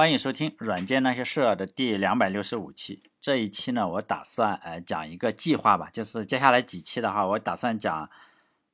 [0.00, 3.02] 欢迎收听《软件那些事儿》的第两百六十五期。
[3.20, 8.08] 这一期呢，我打算呃讲一个计划吧，就是接下来几期的话，我打算讲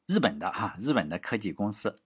[0.06, 1.98] 日本的哈，日本的科技公司。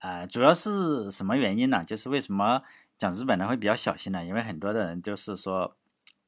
[0.00, 1.82] 呃，主要是什么原因呢？
[1.82, 2.62] 就是为什么
[2.98, 4.22] 讲日本呢会比较小心呢？
[4.22, 5.74] 因为很多的人就是说，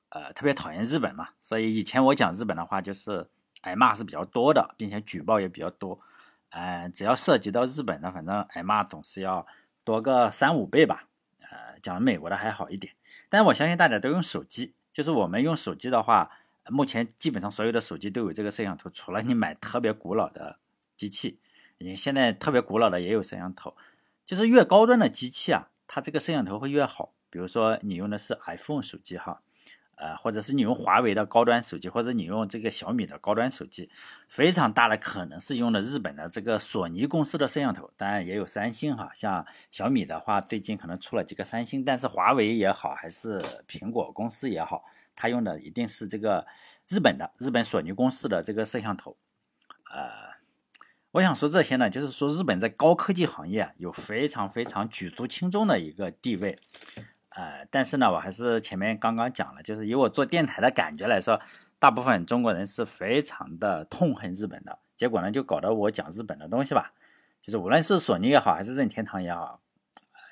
[0.08, 3.28] 呃，特别讨厌日本嘛，所以以前我讲日本的话，就是
[3.60, 6.00] 挨骂是比较多的，并且举报也比较多。
[6.48, 9.46] 呃，只要涉及到日本的，反正挨骂总是要
[9.84, 11.04] 多个三五倍吧。
[11.86, 12.92] 讲美国的还好一点，
[13.28, 16.30] 但是我相信大家都用手机，就是我们用手机的话，
[16.68, 20.58] 目前基本上所有的手机都有这个摄像头，除了你买特别古老的
[20.96, 21.38] 机器，
[21.78, 23.76] 你现在特别古老的也有摄像头，
[24.24, 27.12] 就是越高端的机器啊，它这个摄像头会越好。
[27.30, 29.42] 比如说你用的是 iPhone 手机哈。
[29.96, 33.90] 呃，或者是你用华为的高端手机，或者你用这个小米的高端手机，
[34.28, 39.10] 非常大的可能是用的日本的这个索尼公司的摄像头，当然也有三星哈。
[39.14, 46.46] 像小米的话，最近可能出了几个三星，但是华为也好，还是苹果公司也好，它用的一定是这个
[46.88, 49.16] 日本的日本索尼公司的这个摄像头。
[49.90, 50.36] 呃，
[51.12, 56.58] 我想说这些呢，就是说日本在高科技行业有非常非常举足轻重的一个地位。
[57.36, 61.38] 呃，但是呢，我还是前面刚刚讲了，就是以我做电台的感觉来说，
[61.78, 64.78] 大部分中国人是非常的痛恨日本的。
[64.96, 66.92] 结果呢，就搞得我讲日本的东西吧，
[67.38, 69.60] 就是无论是索尼也好，还是任天堂也好，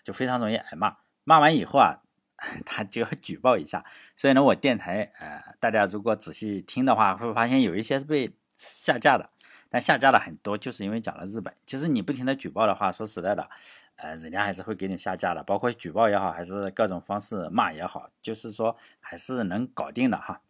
[0.02, 0.97] 就非常容易挨骂。
[1.25, 2.00] 骂完以后啊，
[2.64, 3.84] 他就要举报一下。
[4.16, 9.28] 所以呢，我电台呃，大家如果仔细听的话，会发现有一些是被下架的。
[9.70, 11.52] 但下架了很多，就是因为讲了日本。
[11.66, 13.50] 其实你不停的举报的话，说实在的，
[13.97, 15.42] 呃，人家还是会给你下架的。
[15.42, 20.41] 包括举报也好，还是各种方式骂也好，就是说还是能搞定的哈。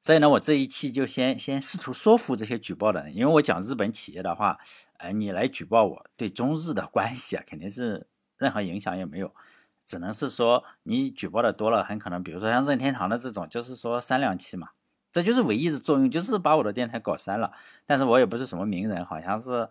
[0.00, 4.58] 所以呢，我这一期就先先试图说服这些举报的人，因为我讲日本企业的话，
[4.98, 8.06] 呃，你来举报我对中日的关系啊，肯定是
[8.36, 9.34] 任何影响也没有，
[9.84, 14.70] 只能是说你举报的多了，很可能，比如说像任天堂的这种，就是说三两期嘛。
[15.10, 17.52] 这就是唯一的作用，就是把我的电台搞删了。
[17.86, 19.70] 但是我也不是什么名人，好像是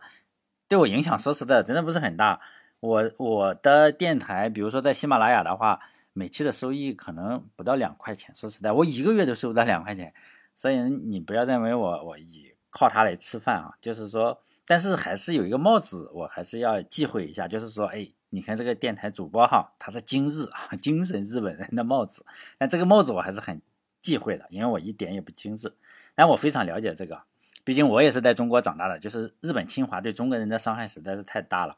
[0.74, 2.42] 对我影响，说实在的，真的不是很大。
[2.80, 5.80] 我我的电台，比如说在喜马拉雅的话，
[6.14, 8.34] 每期的收益可能不到两块钱。
[8.34, 10.12] 说实在，我一个月都收不到两块钱。
[10.56, 22.26] 所以你不要认为我我以靠它来吃饭啊，就是说，但是还是有一个帽子，我还是要忌讳一下，就是说，哎，你看这个电台主播哈，他是今日啊，精神日本人的帽子。
[22.58, 23.62] 但这个帽子我还是很。
[24.00, 25.74] 忌讳的，因为我一点也不精致，
[26.14, 27.22] 但我非常了解这个，
[27.64, 29.00] 毕竟我也是在中国长大的。
[29.00, 31.76] 就是日本侵华对中国人的伤害实在是太大了，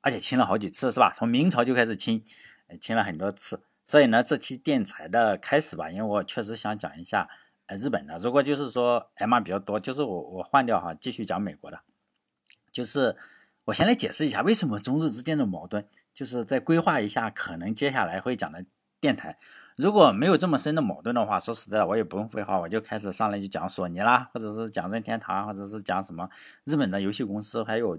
[0.00, 1.12] 而且侵了好几次，是吧？
[1.16, 2.24] 从明朝就开始侵，
[2.80, 3.62] 侵了很多次。
[3.86, 7.28] 所以呢，这期电台的开始吧，因为我确实想讲一下
[7.66, 8.16] 呃日本的。
[8.18, 11.80] 如果就是说挨骂比较多，就是我我换掉哈，继续讲美国的。
[12.70, 13.16] 就是
[13.64, 18.64] 我先来解释一下为什么中日之间的矛盾，就是再规划一下可能接下来会讲的
[19.00, 19.38] 电台。
[19.76, 26.28] 如果没有这么深的矛盾的话，说实在的，我也不用废话，我就开始上来就讲索尼啦，或者是讲任天堂，或者是讲什么
[26.64, 27.98] 日本的游戏公司，还有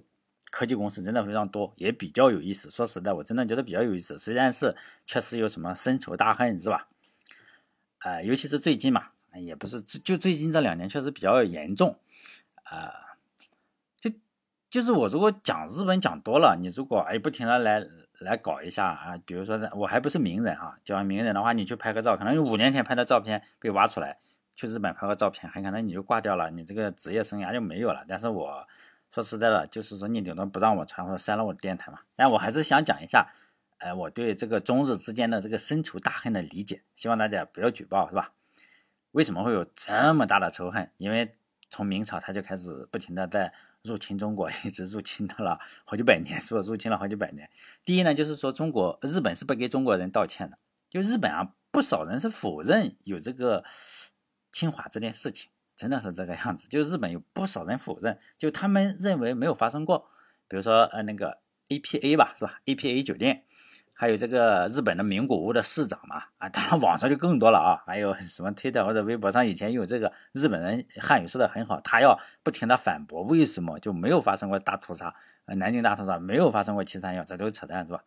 [0.51, 2.69] 科技公司，真的非常多，也比较有意思。
[2.69, 4.17] 说实在，我真的觉得比较有意思。
[4.19, 6.87] 虽然是确实有什么深仇大恨，是吧？
[7.99, 11.97] 呃，尤其是最近嘛，也不是就最近这两年确实比较严重，
[12.63, 12.91] 啊，
[14.71, 17.85] 就是我如果讲日本讲多了，你如果哎不停的来。
[18.21, 24.19] 来搞一下啊，比如说我还不是名人哈，叫名人的话，你去拍个照，可能五年前拍的照片被挖出来，
[24.55, 28.05] 去日本拍个照片，很可能你就挂掉了，你这个职业生涯就没有了。
[28.07, 28.67] 但是我
[29.11, 32.01] 说实在的，就是说你顶多不让我传或者删了我的电台嘛。
[32.15, 33.33] 但我还是想讲一下，
[33.79, 38.33] 呃，我对这个中日之间的这个深仇大恨的理解，希望大家不要举报，是吧？
[39.13, 40.91] 为什么会有这么大的仇恨？
[40.97, 41.33] 因为
[41.71, 43.51] 从明朝他就开始不停的在。
[43.83, 46.61] 入侵中国 一直入侵到了好几百年，是吧？
[46.61, 47.49] 入侵了好几百年。
[47.83, 50.57] 第一呢，就是说中国日本是不给中国人道歉的。
[50.89, 53.63] 就日本啊，不少人是否认有这个
[54.51, 56.67] 侵华这件事情，真的是这个样子。
[56.67, 60.09] 就日本有不少人否认，就他们认为没有发生过。
[60.47, 61.39] 比如说呃那个
[61.69, 63.45] APA 吧，是吧？APA 酒店。
[64.01, 75.13] 还有这个日本的名古屋的市长嘛，啊，当然网上就更多了啊，还有什么推特或者微博上以前有这个日本人汉语说的很好，他要不停的反驳为什么就没有发生过大屠杀，
[75.45, 78.03] 南京大屠杀没有发生过七三幺，这都是扯淡是吧？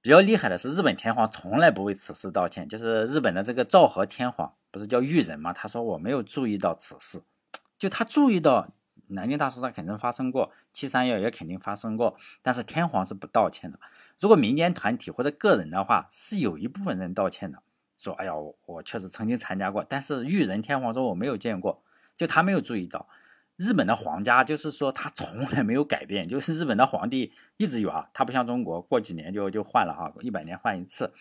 [0.00, 5.52] 比较厉害的是日本天皇从来不为此事道歉，就是日本的这个昭和天皇不是叫裕仁吗？
[5.52, 7.20] 他说我没有注意到此事，
[7.78, 8.66] 就他注意到
[9.10, 13.78] 南京大屠杀肯定发生过，七三幺也肯定发生过，但是天皇是不道歉的。
[14.18, 17.62] 如果民间团体或者个人的话，是有一部分人道歉的，
[17.98, 18.32] 说：“哎呀，
[18.66, 21.82] 我确实曾经参加过。”但是裕仁天皇说：“我没有见过，
[22.16, 23.08] 就他没有注意到。”
[23.56, 31.12] 日本的皇家就是说他从来没有改变，就是日本的皇帝一直有啊，他不像中国过几年就就换了哈，一百年换一次，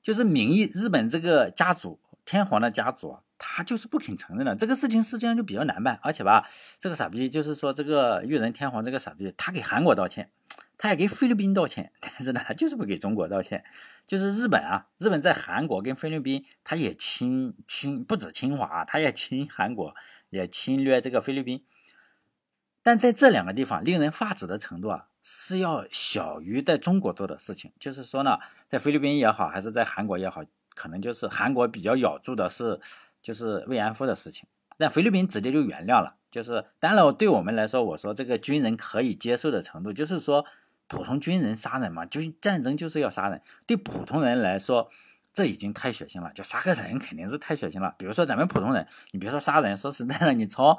[0.00, 6.48] 就是名义日本这个家族天皇的家族，他就是不肯承认的，这个事情实际上就比较难办，而且吧，
[6.78, 10.30] 这个傻逼就是说这个裕仁天皇这个傻逼，他给韩国道歉，
[10.78, 13.64] 他也给菲律宾道歉，但是呢，他就是不给中国道歉，
[14.06, 19.94] 就是日本啊，日本在韩国跟菲律宾，他也侵侵不止侵华，他也侵韩国。
[20.30, 21.64] 也侵略这个菲律宾，
[22.82, 27.72] 但在这两个地方令人发指的程度啊，是要小于在中国做的事情。
[27.78, 30.42] 就是说呢，在菲律宾也好，还是在韩国也好，
[30.74, 32.80] 可能就是韩国比较咬住的是
[33.22, 36.16] 就是慰安妇的事情，但菲律宾直接就原谅了。
[36.30, 40.44] 就是当然，对我们来说，我说这个军人可以接受的程度，就是说
[40.88, 44.90] 普通军人杀人嘛，就是战争就是要杀人，对普通人来说。
[45.36, 47.92] 这已经太血腥了，就杀个人肯定是太血腥了。
[47.98, 50.78] 比如说咱们普通人，你别说杀人，说实在的，你从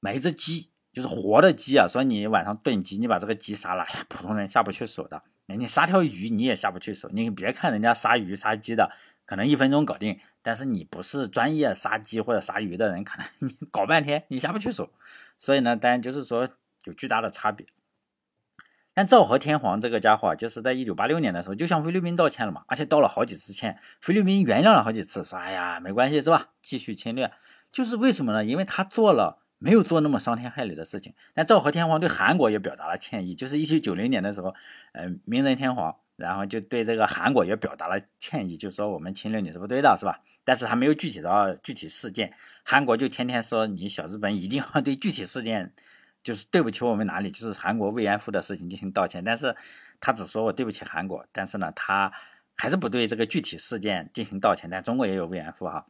[0.00, 5.22] 买一只鸡，就是活的鸡啊，说你晚上炖鸡，你把这个鸡杀了，普通人下不去手的。
[5.56, 8.90] 你杀条鱼你也下不去手，你别看人家杀鱼杀鸡的
[9.24, 14.90] 可能一分钟搞定，但是你不是专业杀鸡或者杀鱼的人，可能你搞半天你下不去手。
[15.38, 16.48] 所以呢，当然就是说
[16.84, 17.66] 有巨大的差别。
[18.92, 26.50] 但昭和天皇这个家伙，就是在一九八六年的时候就向菲律宾道歉了嘛，而且道了好几次歉，菲律宾原谅了好几次，说哎呀没关系是吧？
[26.60, 27.32] 继续侵略，
[27.70, 28.44] 就是为什么呢？
[28.44, 31.14] 因为他做了没有做那么伤天害理的事情。
[31.32, 34.52] 但昭和天皇对韩国也表达了歉意，就是一九九零年的时候，
[34.94, 40.20] 嗯，明仁天皇然后就对这个韩国也表达了歉意，就说我们侵略你是不对的，是吧？
[40.42, 42.32] 但是他没有具体的具体事件，
[42.64, 45.72] 韩国就天天说你小日本一定要对具体事件。
[46.22, 49.56] 就是对不起我们哪里，就是韩国慰安妇的事情进行道歉，但是
[50.00, 52.12] 他只说我对不起韩国，但是呢，他
[52.58, 54.68] 还是不对这个具体事件进行道歉。
[54.68, 55.86] 但中国也有慰安妇哈，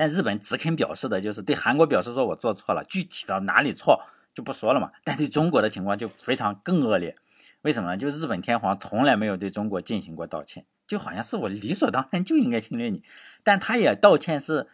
[0.00, 4.00] 但日本只肯表示的就是对韩国表示说我做错了，具体到哪里错
[4.34, 4.90] 就不说了嘛。
[5.04, 7.14] 但对中国的情况就非常更恶劣，
[7.60, 7.98] 为什么呢？
[7.98, 13.02] 就日本天皇从来没有对中国进行过道歉，就好像是我理所当然就应该侵略你，
[13.44, 14.68] 但他也道歉是，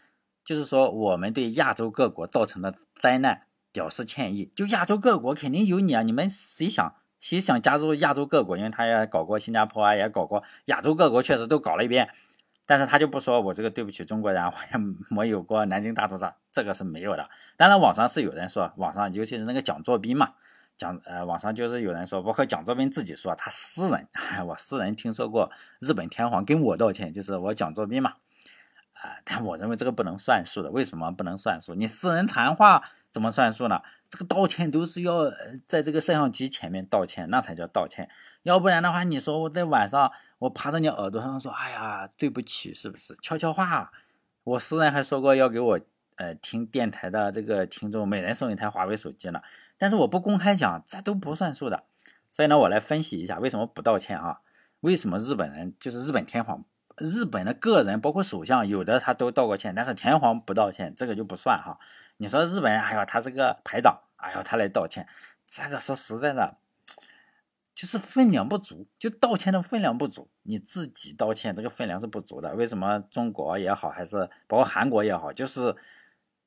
[0.45, 3.43] 就是说我们对亚洲各国造成的灾难。
[3.73, 6.01] 表示歉意，就亚洲各国肯定有你啊！
[6.01, 8.57] 你们谁想谁想加入亚洲各国？
[8.57, 12.09] 因为他也搞过新加坡啊，也搞过亚洲各国，确实都搞了一遍。
[12.67, 14.79] 但是他就不说我这个对不起中国人， 我也
[15.09, 17.31] 没有过南京大屠杀，这个是没有的。
[17.57, 20.35] 当然网上是有人说，网上尤其是那个蒋作斌嘛，
[20.77, 24.07] 蒋呃网上就是有人说，包括蒋作斌自己说，他私人，
[24.47, 28.15] 我私人听说过日本天皇跟我道歉，就是我蒋作斌嘛，
[28.95, 30.71] 啊，但我认为这个不能算数的。
[30.71, 31.75] 为什么不能算数？
[31.75, 32.83] 你私人谈话。
[33.09, 33.81] 怎么算数呢？
[34.11, 35.33] 这个道歉都是要
[35.67, 38.11] 在这个摄像机前面道歉，那才叫道歉。
[38.43, 43.91] 要不然的话，你说我在晚上我趴在你耳朵上说，哎呀，对不起，是不是悄悄话？
[44.45, 45.81] 我私人还说过要给我
[46.17, 49.41] 呃听电台的这个听众每人送一台华为手机呢，
[49.79, 51.85] 但是我不公开讲，这都不算数的。
[52.31, 54.41] 所以呢，我来分析一下为什么不道歉啊？
[54.81, 56.65] 为什么日本人就是日本天皇？
[56.99, 61.79] 日本的个人，包括首相，有的他都道过歉，但是天皇不道歉，这个就不算哈。
[62.19, 65.07] 你说日本人，哎呀，他是个排长，哎呦，他来道歉，
[65.47, 66.57] 这个说实在的，
[67.77, 70.31] 就是分量不足，就道歉的分量不足。
[70.45, 72.55] 你自己道歉，这个分量是不足的。
[72.55, 75.77] 为什么中国也好，还是包括韩国也好，就是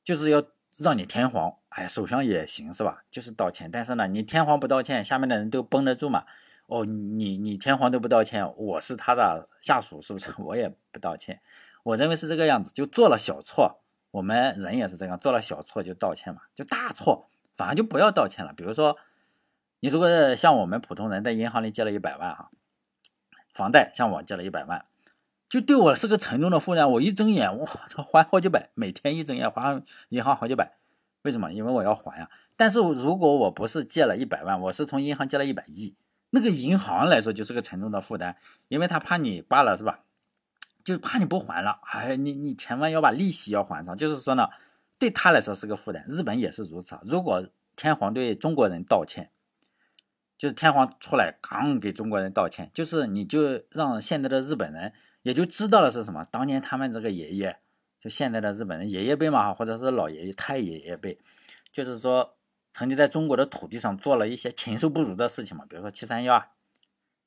[0.03, 0.43] 就是要
[0.79, 3.03] 让你天皇，哎，首相也行是吧？
[3.11, 6.25] 就是道歉，但是呢，你天皇不道歉，下面的人都绷得住嘛？
[6.65, 10.33] 哦，你你天皇都不道歉，我是他的下属，是不是？
[10.41, 11.39] 我也不道歉。
[11.83, 18.51] 我认为是这个样子，就做了小错，我们人也是这样，做了小错就道歉嘛，就大错反而就不要道歉了。
[18.53, 18.97] 比如说，
[19.81, 22.51] 你如果像我们普通人在银行里借了一百万哈，
[23.53, 24.85] 房贷向我借了一百万，
[25.47, 26.91] 就对我是个沉重的负担。
[26.91, 30.77] 我一睁眼，我操，还好几百，每天一睁眼还银行好几百，
[31.21, 31.51] 为什么？
[31.53, 32.29] 因为我要还呀。
[32.55, 35.95] 但是如果我不是借了一百万，我是从银行借了一百亿。
[36.31, 38.35] 那个银行来说就是个沉重的负担，
[38.67, 40.01] 因为他怕你挂了是吧？
[40.83, 43.95] 就怕你不还了，哎，你你千万要把利息要还上。
[43.95, 44.49] 就是说呢，
[44.97, 46.05] 对他来说是个负担。
[46.07, 47.01] 日本也是如此啊。
[47.03, 49.31] 如果天皇对中国人道歉，
[50.39, 54.91] 就是天皇出来刚给中国人道歉，就是你就让现在的日本人
[55.21, 56.23] 也就知道了是什么。
[56.31, 57.59] 当年他们这个爷爷，
[57.99, 61.19] 就现在的日本人爷爷辈嘛，或者是老爷爷、太爷爷辈，
[61.71, 62.35] 就是说。
[62.71, 66.49] 曾经在中国的土地上做了一些禽兽不如的事情嘛，比如说七三幺啊，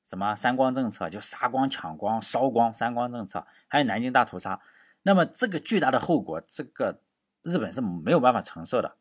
[0.04, 4.60] 什么三光政策，就杀光、抢光、烧光，三光政策，还有南京大屠杀。
[5.02, 7.00] 那么这个巨大的后果，这个
[7.42, 8.94] 日本是没有办法承受的，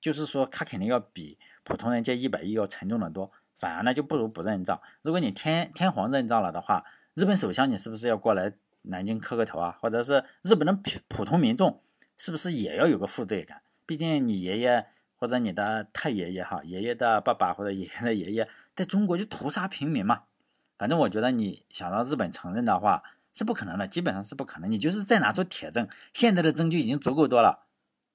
[0.00, 4.80] 就是说他肯定要比普通人借一百亿要沉重的多，反而呢就不如不认账。
[5.02, 6.84] 如果你天天皇认账了的话，
[7.14, 9.76] 日本首相你是不是要过来南京磕个头啊？
[9.80, 11.82] 或者是日本的普普通民众
[12.16, 13.62] 是不是也要有个负罪感？
[13.86, 14.86] 毕竟你爷爷。
[15.20, 20.22] 或者你的太爷爷哈，爷爷的爸爸或者爷爷的爷爷，在中国就屠杀平民嘛。
[20.78, 23.02] 反正我觉得你想让日本承认的话
[23.34, 24.70] 是不可能的，基本上是不可能。
[24.70, 27.64] 你就是再拿出铁证，现在的证据已经足够多了，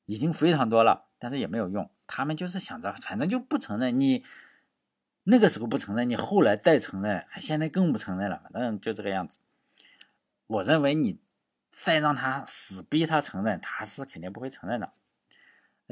[0.06, 1.90] 已经非常多了，但是也没有用。
[2.08, 4.24] 他们就是想着，反正就不承认你
[5.26, 9.40] 那个时候不承认，你后来再承认，现在更不承认了，反正就这个样子。
[10.48, 11.20] 我认为你
[11.72, 14.92] 再让他死逼他承认，他是肯定不会承认的。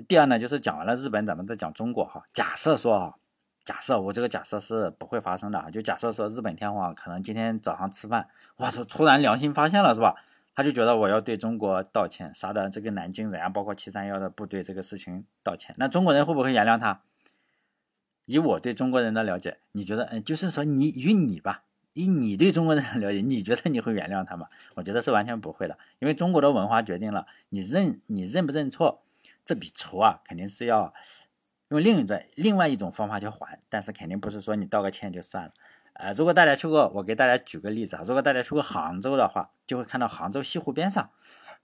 [0.08, 2.24] 第二呢，就是讲完了日本，咱们再讲中国哈。
[2.34, 3.16] 假设说啊，
[3.64, 10.16] 假设我这个假设是不会发生的啊，就假设说日本天皇可能今天早上吃饭，我操，突然良心发现了是吧？
[10.54, 15.74] 他就觉得我要对中国道歉，杀的这个南京人啊，包括七三幺的部队这个事情道歉。
[15.78, 17.02] 那中国人会不会原谅他？
[18.32, 24.48] 以我对中国人的了解，你觉得，嗯，就是说你与你吧，以你对中国人的了解，你觉得你会原谅他吗？
[24.76, 29.04] 我觉得是完全不会的，因为中国的文化决定了你认你认不认错。
[29.44, 30.94] 这笔仇啊，肯定是要
[31.70, 35.52] 用另一种另外一种方法去还，但是肯定不是说你道个歉就算了。
[35.94, 41.10] 呃，如果大家去过，我给大家举个例子啊，如果大家去过杭州的话，就会看到杭州西湖边上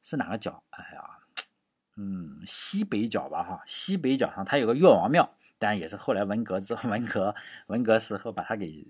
[0.01, 0.63] 是哪个角？
[0.71, 1.01] 哎呀，
[1.95, 7.35] 嗯，西北角吧，哈，西北角上它有个岳王庙，但也是后来文革之后，文革
[7.67, 8.85] 文革时候把他给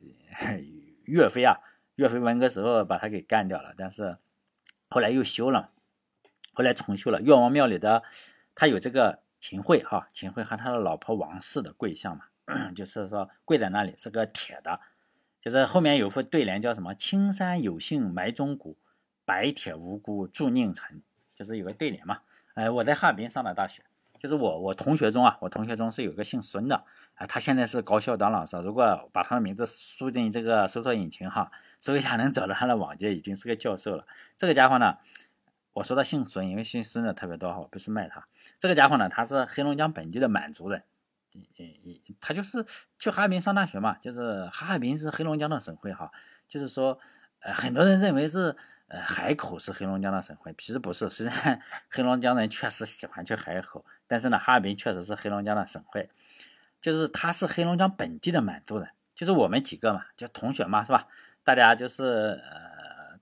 [1.06, 1.58] 岳飞啊，
[1.96, 4.18] 岳飞文革时候把他给干掉了，但是
[4.90, 5.72] 后来又修了，
[6.54, 8.04] 后来重修了岳王庙里的。
[8.60, 12.26] 他有这个秦桧哈，秦桧和他的老婆王氏的跪像嘛，
[12.74, 14.80] 就是说跪在那里是个铁的，
[15.40, 18.80] 就是后面有副对联叫什么“青山有幸埋忠骨，
[19.26, 21.04] 白铁无辜铸佞臣”，
[21.36, 22.22] 就是有个对联嘛。
[22.56, 23.84] 哎，我在哈尔滨上的大学，
[24.20, 26.84] 就是我我同学中啊，我同学中是有个姓孙的
[27.16, 34.06] 啊，他现在是高校当老师，如果把他的名字输进这个搜索引擎哈，搜一下能找到他的网页，已经是个教授了。
[34.36, 34.98] 这个家伙呢。
[35.74, 38.28] 我说他姓孙，因为姓孙的特别多哈，我不是卖他。
[38.58, 40.82] 这个家伙呢，他是黑龙江本地的满族人，
[41.36, 42.66] 嗯嗯嗯他就是
[42.98, 46.12] 去哈尔滨上大学嘛，就是哈尔滨是黑龙江的省会哈，
[46.48, 46.98] 就是说，
[47.42, 48.56] 呃，很多人认为是
[48.88, 51.10] 呃海口是黑龙江的省会，其实不是。
[51.10, 56.10] 虽然 黑龙江人确实喜欢去海口，但是呢，哈尔滨确实是黑龙江的省会，
[56.82, 61.08] 就是他是黑龙江本地的满族人，就是我们几个嘛，就同学嘛，是吧？
[61.44, 62.78] 大家就是呃。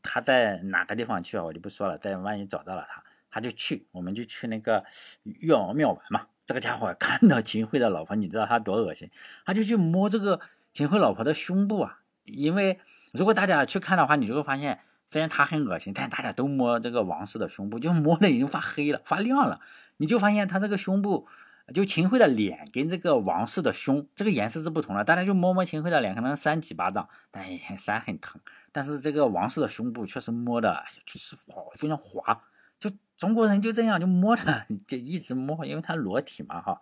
[0.08, 1.44] 他在哪个地方去啊？
[1.44, 1.98] 我就不说了。
[2.00, 4.86] 但万一找到了他，他就去，我们就去那个
[5.24, 6.28] 岳王庙玩嘛。
[6.46, 9.10] 这个家伙 看到秦桧的老婆，你知道他多恶心？
[9.48, 10.40] 他就去摸这个
[10.72, 12.02] 秦桧老婆的胸部啊。
[12.26, 12.80] 因为
[13.14, 14.80] 如果大家去看的话，你就会发现，
[15.16, 19.62] 虽然他很恶心，但大家都摸这个王氏的胸部，就摸的已经发黑了、发亮了。
[19.96, 21.26] 你就发现他这个胸部，
[21.74, 25.06] 就秦桧的脸跟这个王氏的胸这个颜色是不同的。
[25.06, 27.46] 大家就摸摸秦桧的脸，可能扇几巴掌，但
[27.78, 28.42] 扇很疼。
[28.74, 32.42] 但是这个王氏的胸部确实摸的就是滑，非常滑。
[32.78, 36.82] 就中国人就这样就摸着，就一直摸，因为他裸体嘛哈。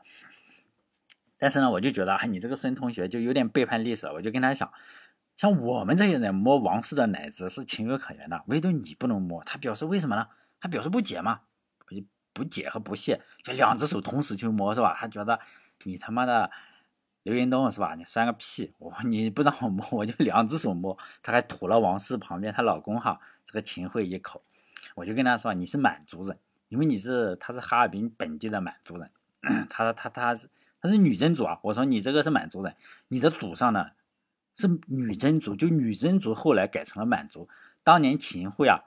[1.37, 4.13] 但是呢，我就觉得，你这个孙同学就有点背叛历史了。
[4.13, 4.71] 我就跟他讲，
[5.37, 9.43] 像我们这些人摸王氏的奶子是情有可原的，唯独你不能摸。
[9.43, 10.27] 他表示为什么呢？
[10.59, 11.41] 他表示不解嘛，
[12.33, 14.95] 不解和不屑，就两只手同时去摸是吧？
[14.97, 15.39] 他觉得
[15.83, 16.51] 你他妈的。
[17.23, 17.95] 刘云东是吧？
[17.95, 18.73] 你算个屁！
[18.79, 20.97] 我你不让我摸，我就两只手摸。
[21.21, 24.43] 他还吐了王氏旁边她老公哈这个秦桧一口。
[24.93, 26.37] 我就跟他说：“你是满族人，
[26.67, 29.09] 因为你是他是哈尔滨本地的满族人。
[29.69, 30.49] 他说他他是
[30.81, 31.57] 他是女真族啊。
[31.63, 32.75] 我说你这个是满族人，
[33.07, 33.91] 你的祖上呢
[34.55, 37.47] 是女真族，就女真族后来改成了满族。
[37.83, 38.79] 当年秦桧啊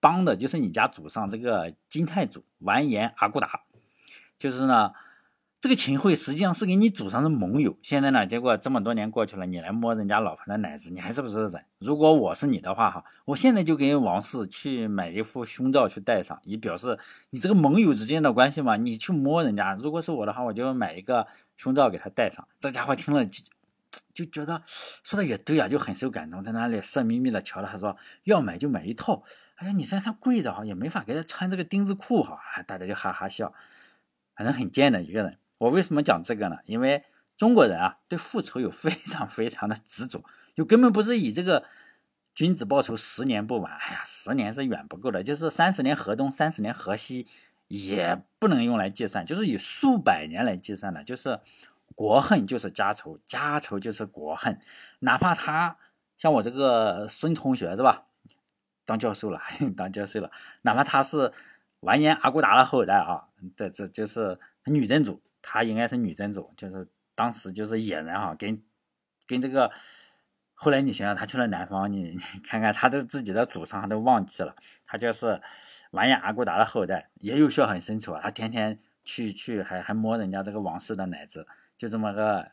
[0.00, 3.62] 帮的就是你家祖上这个金太祖完颜阿骨打，
[4.38, 4.92] 就是呢。”
[5.58, 11.64] 这个秦桧实际上是给你祖上的盟友，现在呢，结果这么多年过去了，你来摸人家老婆的奶子，你还是不是人？
[11.78, 16.98] 如果我是你的话，哈，我现在就给王氏去买一副胸罩去戴上，以表示
[17.30, 18.76] 你这个盟友之间的关系嘛。
[18.76, 22.46] 你去摸人家，如果是我的话，我就买一个胸罩给他戴上。
[22.58, 23.26] 这家伙听了
[24.16, 29.22] 就觉得说的也对啊，就很受感动，在那里色眯眯的瞧着，他说要买就买一套。
[29.56, 33.54] 哎呀，你说他跪着哈，也没法给他穿这个丁字裤哈，大家就哈哈笑，
[34.34, 35.38] 反正很贱的一个人。
[35.58, 36.56] 我为什么讲这个呢？
[36.64, 37.04] 因为
[37.36, 41.64] 中国人啊，对复仇有非常非常的执着，就根本不是以这个
[42.34, 43.72] 君子报仇十年不晚。
[43.72, 47.26] 哎呀，十年是远不够的，就是三十年河东，三十年河西，
[47.68, 51.02] 也不能用来计算，就是以数百年来计算的。
[51.02, 51.40] 就是
[51.96, 54.60] 国恨就是家仇，家仇就是国恨。
[55.00, 55.76] 哪怕他
[56.16, 58.06] 像我这个孙同学是吧，
[58.84, 59.40] 当教授了，
[59.76, 60.30] 当教授了，
[60.62, 61.32] 哪怕他是
[61.80, 63.26] 完颜阿骨打的后代啊，
[63.56, 65.20] 这这就是女真族。
[65.48, 68.60] 他应该是女真族，就是当时就是野人哈，跟
[69.28, 69.70] 跟这个
[70.54, 72.02] 后来你想想，他去了南方，你
[72.34, 75.40] 你看看，他都自己的祖上他都忘记了，他就是
[75.92, 82.52] 完颜阿骨打的后代，也有血很深仇啊，他天天去去还还摸人家这个王室的奶子，就这么个，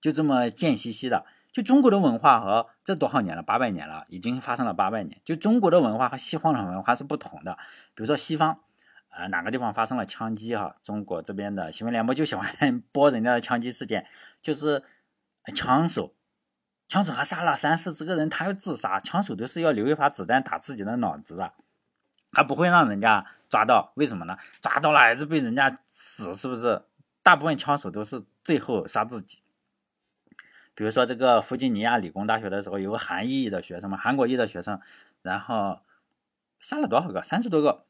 [0.00, 1.24] 就这么贱兮兮的。
[1.52, 5.20] 就中国的文化和这多少年了，八百年了，已经发生了八百年。
[5.24, 7.58] 就中国的文化和西方的文化是不同的。
[7.94, 8.60] 比如说西方，
[9.08, 14.06] 呃，哪个地方发生了枪击哈，中国这边的新闻联播就喜欢 播人家的枪击事件，
[14.40, 14.84] 就是
[15.52, 16.14] 枪手，
[16.86, 21.52] 枪手还杀了三四十个人，他要自杀，枪手都是要留一发子弹打自己的脑子的，
[22.30, 24.38] 他不会让人家抓到，为什么呢？
[24.62, 26.84] 抓到了还是被人家死，是不是？
[27.24, 29.44] 大部分枪手都是最后杀自己。
[30.74, 34.80] 比如说这个弗吉尼亚理工大学的时候，有个韩裔的学生嘛，韩国裔的学生，
[35.22, 35.82] 然后
[36.58, 37.22] 杀了多少个？
[37.22, 37.86] 三十多个，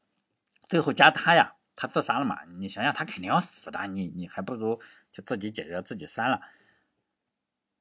[0.68, 2.44] 最后加他呀，他自杀了嘛？
[2.58, 4.78] 你想想，他肯定要死的，你你还不如
[5.10, 6.42] 就自己解决自己算了。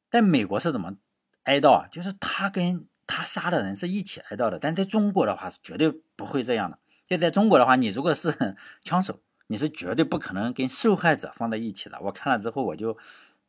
[0.09, 0.95] 在美国是怎么
[1.43, 1.89] 哀悼啊？
[1.91, 6.79] 就是他跟他杀的人是一起哀悼的，但在中国的话是绝对不会这样的。
[7.05, 9.19] 就在中国的话，你如果是 枪手，
[9.49, 11.99] 你是绝对不可能跟受害者放在一起的。
[12.01, 12.97] 我看了之后，我就。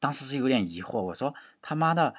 [0.02, 2.14] 当时是有点疑惑，我说他妈的，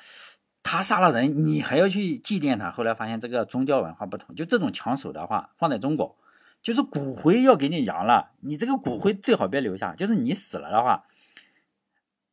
[0.61, 2.69] 他杀了人，你还要去祭奠他？
[2.69, 6.15] 后来发现这个宗教文化不同，就这种抢手的话，放在中国，
[6.61, 9.95] 就是骨灰要给你扬了，你这个骨灰最好别留下。
[9.95, 11.05] 就是你死了的话，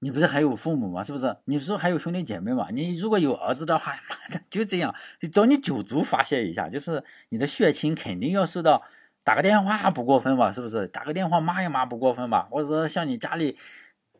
[0.00, 1.02] 你不是还有父母吗？
[1.02, 1.34] 是不是？
[1.46, 2.68] 你不是还有兄弟姐妹吗？
[2.70, 4.94] 你如果有儿子的话， 妈的就这样，
[5.32, 8.82] 找你九族发泄一下，就是你的血亲肯定要受到
[9.28, 10.50] 打个电话不过分吧？
[10.50, 10.88] 是不是？
[10.88, 12.48] 打个电话骂一骂不过分吧？
[12.50, 13.58] 或者像你家里。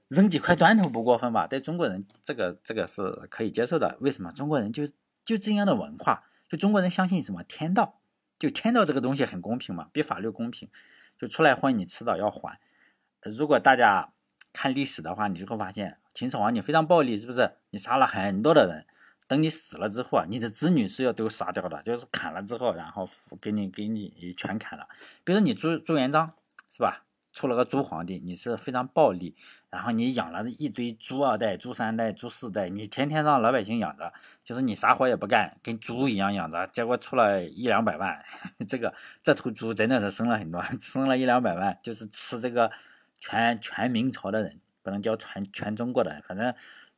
[0.08, 1.46] 扔几块砖头不过分吧？
[1.46, 3.96] 对中国人，这个这个是可以接受的。
[4.00, 4.86] 为什么中国人就
[5.24, 6.24] 就这样的文化？
[6.46, 8.00] 就中国人相信什么天道？
[8.38, 10.68] 就天道这个东西很公平嘛，比法律公平。
[11.18, 12.58] 就出来混，你迟早要还。
[13.22, 14.12] 如果大家
[14.52, 17.56] 看历史的话，你就会发现秦始皇你非常暴力，是不是？
[17.70, 18.86] 你杀了很多的人，
[19.28, 23.08] 等你死了之后啊，你的子女是要都杀掉的，就是砍了之后，然后
[23.40, 24.88] 给你给你全砍了。
[25.23, 26.32] 比如你朱朱元璋，
[26.70, 27.04] 是吧？
[27.30, 29.37] 出了个朱皇帝，你是非常暴力，
[29.70, 38.25] 然后你养了一堆猪二代、猪三代、猪四代，你天天让老百姓养着，就是你啥活也不干，跟猪一样养着，结果出了一两百万，
[38.66, 38.92] 这个
[39.23, 42.72] 这头猪真的是生了很多， 生了一两百万，就是吃这个
[43.20, 46.52] 全全明朝的人，不能叫全全中国的人，反正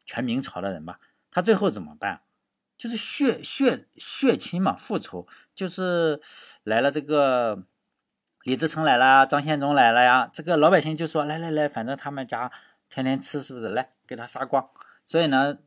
[0.07, 1.01] 全明朝的人吧，
[1.31, 2.23] 他最后怎么办？
[2.81, 6.23] 就是血血血亲嘛，复仇，就是
[6.65, 7.67] 来了这个。
[8.45, 10.27] 李自成来了，张献忠来了呀！
[10.33, 12.51] 这个老百姓就说：“来来来，反正他们家
[12.89, 13.69] 天天吃，是不是？
[13.69, 14.67] 来给他杀光。”
[15.05, 15.59] 所以呢，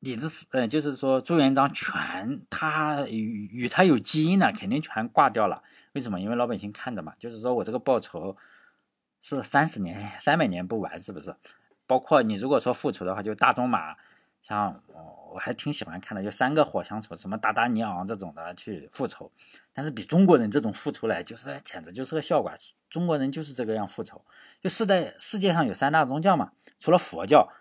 [0.00, 5.62] 李自呃，就是说朱元璋全他与与他有基因的，肯定全挂掉了。
[5.92, 6.18] 为什么？
[6.20, 8.36] 因为老百姓看着嘛，就是说我这个报仇
[9.20, 11.32] 是三十年、三百年不完，是不是？
[11.86, 13.94] 包括你如果说复仇的话，就大仲马。
[14.40, 19.30] 像我我还挺喜欢看的，就三个火枪手，什么达达尼昂这种的去复仇，
[19.72, 22.54] 但是比中国人这种复仇来，就是简直就是个笑话。
[22.88, 24.24] 中国人就是这个样复仇。
[24.60, 27.52] 就世代世界上有三大宗教嘛，除了佛教，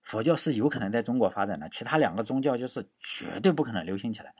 [0.00, 4.34] 佛教是有可能在中国发展的，其他两个宗教就是绝对不可能流行起来。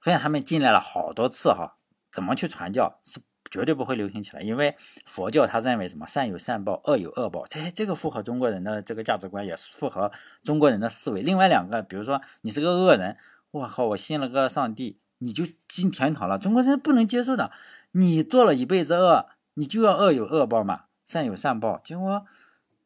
[0.00, 1.78] 所以他们进来了好多次哈，
[2.12, 3.20] 怎么去传教是？
[3.50, 11.22] 绝对不会流行起来，因为佛教他认为什么善有善报，恶有恶报，这这个符合中国人的这个价值观，也符合中国人的思维。
[11.22, 13.16] 另外两个，比如说你是个恶人，
[13.50, 16.38] 我靠，我信了个上帝，你就进天堂了。
[16.38, 17.50] 中国人不能接受的，
[17.92, 22.26] 你做了一辈子恶，你就要恶有恶报嘛，善有善报，结果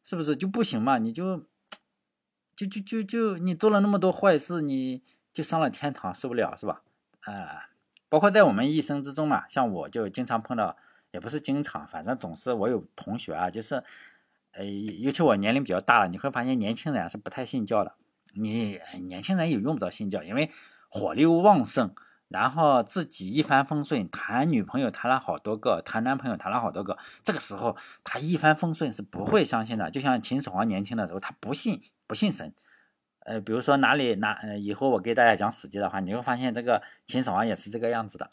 [0.03, 0.97] 是不是就不行嘛？
[0.97, 1.43] 你就
[2.55, 6.81] 就就就就你做了那么多坏事，你就上了天堂，受不了是吧？
[7.21, 7.72] 啊。
[8.13, 10.77] 包括在我们一生之中嘛，像我就经常碰到，
[11.09, 13.83] 也不是经常，反正总是我有同学啊，就是，
[14.51, 17.95] 呃，尤其我年龄比较大了，你会发现年轻人是不太信教的。
[18.35, 20.51] 你年轻人也用不着信教，因为
[20.89, 21.95] 火力旺盛，
[22.27, 29.89] 然后自己一帆风顺，谈女朋友谈了好多个，谈男朋友谈了好多个，这个时候他一帆风顺是不会相信的。
[29.89, 32.53] 就像秦始皇年轻的时候，他不信不信神。
[33.25, 38.29] 呃，比如说哪里哪，呃，以后我给大家讲史记的话，你会发现这个秦始皇也是这个样子的。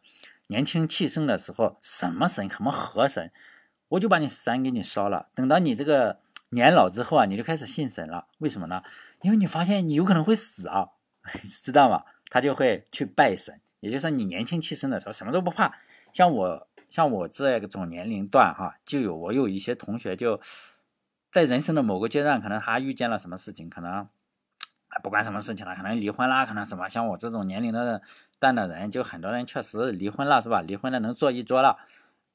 [0.49, 3.31] 年轻气盛的时候，什么神，什么河神，
[3.89, 5.29] 我就把你山给你烧了。
[5.35, 6.19] 等到你这个
[6.51, 8.27] 年老之后啊，你就开始信神了。
[8.39, 8.83] 为什么呢？
[9.23, 10.89] 因为你发现你有可能会死啊，
[11.63, 12.05] 知道吗？
[12.29, 13.61] 他就会去拜神。
[13.81, 15.73] 也就是说，你年轻气盛的时候，什么都不怕。
[16.13, 20.41] 像我，像我这个种年龄段哈，就有我有一些同学就
[21.31, 24.09] 在人生的某个阶段，可能他遇见了什么事情，可能。
[25.03, 28.03] 不管什么事情了，可能离婚啦，可能什么，像我这种年龄的
[28.39, 30.61] 段的人，就很多人确实离婚了，是吧？
[30.61, 31.79] 离婚了能坐一桌了，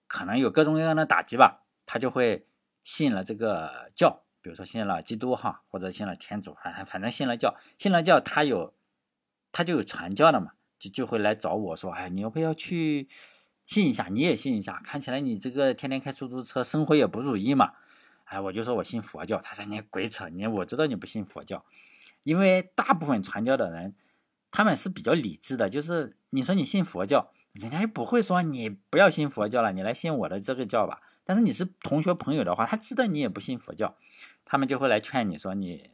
[0.07, 2.47] 可能有各种各样的打击吧，他就会
[2.83, 8.73] 信了这个教，比如说信了基督哈，或者信了天主，反反正信了教，信了教，他有
[9.51, 13.09] 他就有传教的嘛，就就会来找我说，哎，你要不要去
[13.65, 14.79] 信一下，你也信一下。
[14.83, 17.73] 看起来你这个天天开出租车，生活也不如意嘛。
[18.25, 21.63] 哎，我就说我信佛教，他说你鬼扯，你我知道你不信佛教，
[22.25, 23.95] 因为大部分传教的人，
[24.49, 31.01] 他们是比较理智的，就是你说你信佛教，人家也不会说你不要信佛教了，你来信我的这个教吧。
[31.23, 33.95] 但是你是同学朋友的话，他知道你也不信佛教，
[34.43, 35.91] 他们就会来劝你说你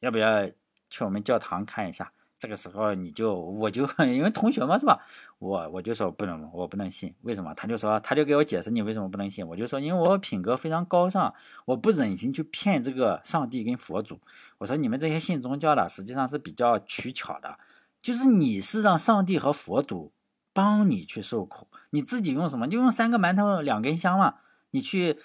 [0.00, 0.46] 要不要
[0.90, 2.12] 去我们教堂看一下。
[2.42, 4.98] 这个时候你就我就 因为同学嘛是吧？
[5.38, 7.14] 我我就说不能，我不能信。
[7.22, 7.54] 为什么？
[7.54, 9.46] 他就说他就给我解释你为什么不能信。
[9.46, 11.32] 我就说因为我品格非常高尚，
[11.66, 14.20] 我不忍心去骗这个上帝跟佛祖。
[14.58, 17.60] 我说你们这些信宗教的实际上是比较取巧的，
[18.00, 20.10] 就是你是让上帝和佛祖
[20.52, 22.66] 帮你去受苦，你自己用什么？
[22.66, 24.38] 就用三个馒头两根香嘛，
[24.72, 25.16] 你去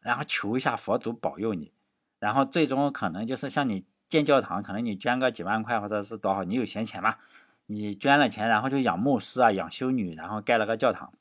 [0.00, 1.70] 然后求一下佛祖保佑你，
[2.18, 3.84] 然后最终可能就是像你。
[4.06, 7.16] 建教堂，可能你捐个几万块或者是多少，你有闲钱嘛？
[7.66, 11.12] 你捐了钱，然后就养牧师啊，养修女，然后盖了个教堂。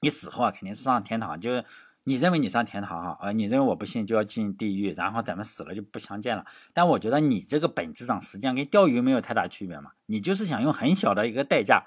[0.00, 1.40] 你死后啊，肯定是上天堂。
[1.40, 1.64] 就是
[2.04, 6.46] 你认为你上天堂哈，呃，你认为我不信就要进地狱，然后咱们死了就不相见了。
[6.72, 9.92] 但我觉得你这个本质上实际上跟钓鱼没有太大区别嘛。
[10.06, 11.84] 你就是想用很小的一个代价，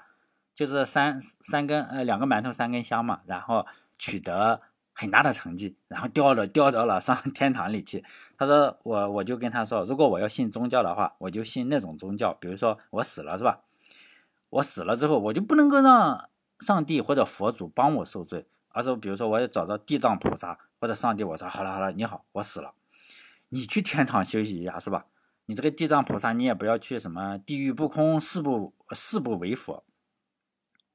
[0.54, 3.66] 就是三三根呃两个馒头三根香嘛，然后
[3.98, 4.62] 取得。
[4.94, 8.04] 很大的成绩，然后掉了掉到了上天堂里去。
[8.42, 13.60] 他说我我就跟他说，如果我要信宗教的话，我就信那种宗教，比如说我死了是吧？
[14.50, 16.28] 我死了之后，我就不能够让
[16.58, 22.74] 上帝或者佛祖帮我受罪，而是比如说我要找到地藏菩萨或者上帝，我说好了好了，你好，我死了，
[23.50, 25.06] 你去天堂休息一下是吧？
[25.46, 29.84] 你这个地藏菩萨你也不要去什么地狱不空誓不誓不为佛，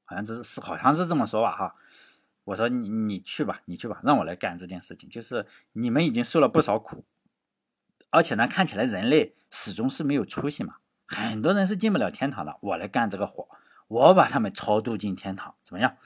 [0.04, 1.74] 好像这是好像是这么说吧哈。
[2.44, 5.06] 我说你你去吧，你去吧，让我来干这件事情。
[5.10, 7.04] 就是你们已经受了不少苦，
[8.10, 12.56] 而且呢，看起来人类始终是没有出息嘛，很多人是进不了天堂的。
[12.60, 13.48] 我来干这个活，
[13.88, 15.96] 我把他们超度进天堂，怎么样？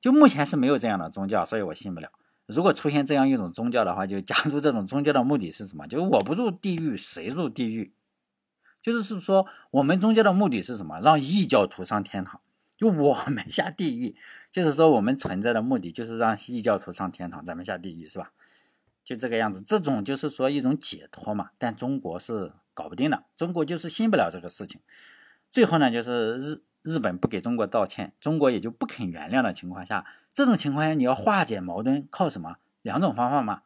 [0.00, 2.10] 就目前是没有这样的宗教，所以我信不了。
[2.46, 5.86] 如果出现这样一种宗教的话，就加入这种宗教的目的是什么？
[5.86, 7.94] 就是我不入地狱，谁入地狱？
[8.82, 11.00] 就是是说，我们宗教的目的是什么？
[11.00, 12.40] 让异教徒上天堂。
[12.76, 14.16] 就我们下地狱，
[14.52, 18.32] 就是说我们存在的目的就是让异教徒上天堂，咱们下地狱是吧？
[19.04, 21.50] 就这个样子，这种就是说一种解脱嘛。
[21.58, 24.80] 但中国是搞不定的，中国就是信不了这个事情。
[25.50, 32.56] 最后呢，就是日日本不给中国道歉，中国也就不肯原谅的情况下，这种情况下你要化解矛盾，靠什么？
[32.82, 33.62] 两种方法嘛。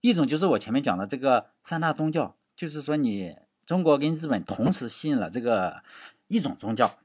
[0.00, 5.82] 一种就是我前面讲的这个三大宗教，就是说你中国跟日本同时信了这个
[6.28, 6.98] 一种宗教。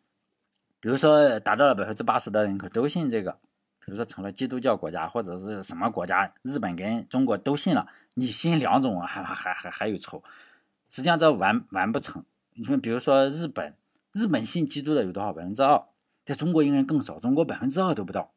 [0.80, 3.38] 比如说，达到了百分之八十的人口都信这个，
[3.84, 10.24] 比如说成了基督教国家或者是什么国家，日本跟中国都信了，你信两种还还还还有仇，
[10.90, 12.24] 实际上这完完不成。
[12.54, 13.76] 你说，比如说日本，
[14.14, 15.34] 日本信基督的有多少？
[15.34, 15.84] 百分之二，
[16.26, 18.32] 在中国应该更少，中国百分之二都不到。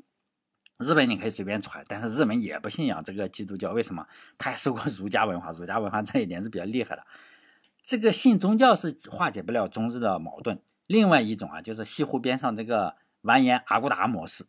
[0.78, 4.06] 日本你可以随便传，但是日本也不信仰这个基督教，为什么？
[4.38, 7.04] 他还受过儒家文化，儒家文化这一点是比较厉害的。
[7.80, 10.60] 这个信宗教是化解不了中日的矛盾。
[10.86, 14.44] 另外一种啊，就是西湖边上这个完颜阿骨打模式，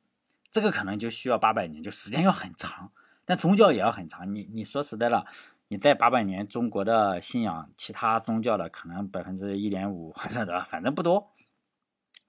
[0.55, 2.89] 这个可能就需要八百年，就时间要很长，
[3.25, 4.33] 但宗教也要很长。
[4.33, 5.25] 你你说实在了，
[5.67, 11.29] 你在八百年，中国的信仰其他宗教的可能百分之一点五或者的，反正不多。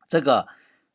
[0.08, 0.48] 这个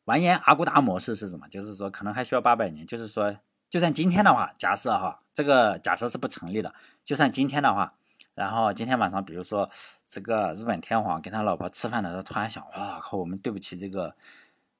[0.04, 1.48] 完颜阿骨打模式是什么？
[1.48, 2.86] 就是说可能还需要八百年。
[2.86, 3.34] 就是说，
[3.70, 6.74] 就算今天的话，假设哈，这个假设是不成立的。
[7.02, 7.94] 就算今天的话。
[8.34, 9.70] 然后今天晚上，比如说
[10.06, 14.14] 这个日本天皇跟他老婆吃饭的时候，突然想，哇靠，我们对不起这个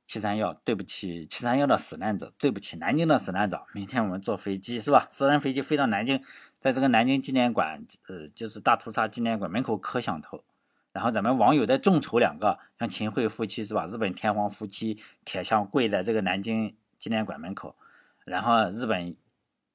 [0.07, 3.65] 七三幺，对不起七三幺的死难者，对不起南京的死难者。
[3.73, 5.07] 明天我们坐飞机是吧？
[5.11, 6.23] 私人飞机飞到南京，
[6.59, 10.45] 在这个南京纪念馆，呃，就是大屠杀纪念馆门口磕响头。
[10.93, 13.87] 然后咱们网友再众筹两个，像秦桧夫妻是吧？
[13.87, 17.75] 日本天皇夫妻铁像跪在这个南京纪念馆门口，
[18.27, 19.17] 然后日本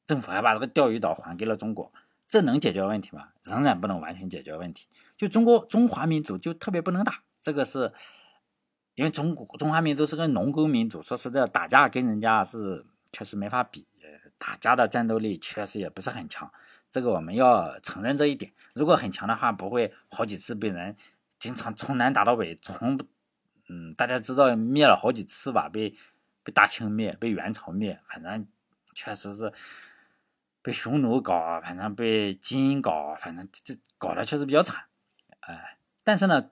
[0.06, 1.92] 政府还把这个钓鱼岛还给了中国。
[2.28, 3.30] 这能解决问题吗？
[3.44, 4.88] 仍然不能完全解决问题。
[5.18, 7.94] 就中国中华民族就特别不能打，这个是
[8.98, 13.86] 因为中中华民族是个农耕民族，说实在，打架跟人家是确实没法比，
[14.40, 16.52] 打架的战斗力确实也不是很强，
[16.90, 18.52] 这个我们要承认这一点。
[18.74, 20.96] 如果很强的话，不会好几次被人
[21.38, 23.00] 经常从南打到北，从
[23.70, 25.96] 嗯大家知道灭了好几次吧，被
[26.44, 28.48] 被大清灭，被元朝灭，反正
[28.94, 29.54] 确实是。
[30.64, 34.84] 被匈奴搞，反正被金搞，反正这搞的确实比较惨，
[35.40, 36.50] 哎，但是呢，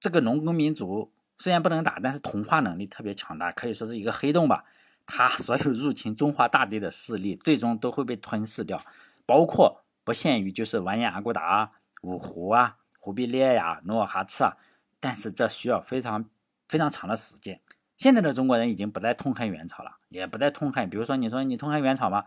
[0.00, 1.12] 这个农耕民族
[1.42, 4.64] 虽然不能打，但是同化能力特别强大，可以说是一个黑洞吧。
[5.06, 8.80] 他 所有入侵中华大地的势力，最终都会被吞噬掉，
[9.26, 14.56] 包括不限于就是完颜阿骨打、五胡啊、忽必烈呀、努尔哈赤啊，
[15.00, 16.26] 但是这需要非常
[16.68, 17.60] 非常长的时间。
[17.96, 20.88] 现在的中国人已经不再痛恨元朝了，也不再痛恨。
[20.88, 22.22] 比如说，你说你痛恨元朝吗？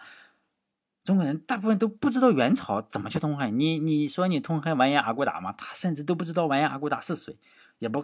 [1.06, 3.80] 中国人大部分都不知道元朝怎么去痛恨你。
[3.80, 5.54] 你说你痛恨完颜阿骨打吗？
[5.58, 7.38] 他甚至都不知道完颜阿骨打是谁，
[7.80, 8.04] 也不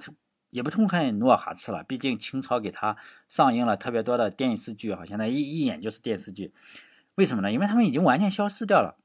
[0.52, 1.84] 也不痛恨努尔哈赤了。
[1.84, 2.96] 毕竟清朝给他
[3.28, 6.54] 上映了特别多的电视剧，哈，现在一一眼就是电视剧。
[7.16, 7.52] 为什么呢？
[7.52, 9.00] 因为他们已经完全消失掉了。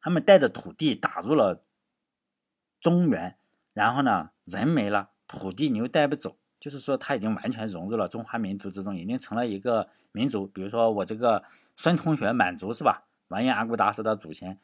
[0.00, 1.62] 他们带着土地打入了
[2.80, 3.36] 中原，
[3.74, 6.38] 然后呢，人没了，土地你又带不走。
[6.58, 10.46] 就是说，他已经完全融入了中华民族之中，已经成了一个民族。
[10.46, 11.42] 比如说，我这个
[11.76, 13.04] 孙同学，满族是吧？
[13.28, 14.58] 完颜阿骨打是他祖先，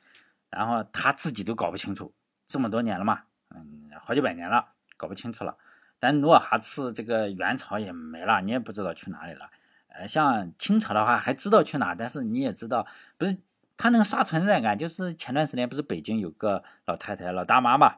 [0.51, 2.13] 然后他自己都搞不清楚，
[2.47, 3.23] 这么多年了嘛，
[3.55, 5.57] 嗯，好几百年了，搞不清楚了。
[5.99, 9.51] 但努尔哈赤这个元朝也没了，你也不知道去哪里了。
[9.89, 13.37] 呃，像清朝的话，还知道去哪，但是你也知道，不是
[13.77, 14.77] 他能刷存在感。
[14.77, 17.97] 就是前段时间不是北京有个老太太、老大妈嘛？